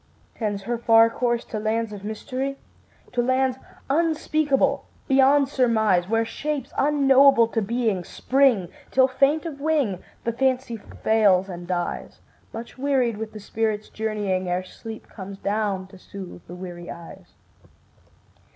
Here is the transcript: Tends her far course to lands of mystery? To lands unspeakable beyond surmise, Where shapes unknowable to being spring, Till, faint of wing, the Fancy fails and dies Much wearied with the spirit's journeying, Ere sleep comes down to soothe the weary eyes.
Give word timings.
Tends 0.33 0.63
her 0.63 0.79
far 0.79 1.11
course 1.11 1.45
to 1.45 1.59
lands 1.59 1.93
of 1.93 2.03
mystery? 2.03 2.57
To 3.11 3.21
lands 3.21 3.57
unspeakable 3.87 4.87
beyond 5.07 5.47
surmise, 5.47 6.09
Where 6.09 6.25
shapes 6.25 6.73
unknowable 6.75 7.47
to 7.49 7.61
being 7.61 8.03
spring, 8.03 8.69
Till, 8.89 9.07
faint 9.07 9.45
of 9.45 9.61
wing, 9.61 9.99
the 10.23 10.33
Fancy 10.33 10.77
fails 10.77 11.49
and 11.49 11.67
dies 11.67 12.19
Much 12.51 12.79
wearied 12.79 13.17
with 13.17 13.31
the 13.31 13.39
spirit's 13.39 13.89
journeying, 13.89 14.49
Ere 14.49 14.63
sleep 14.63 15.07
comes 15.07 15.37
down 15.37 15.85
to 15.89 15.99
soothe 15.99 16.41
the 16.47 16.55
weary 16.55 16.89
eyes. 16.89 17.33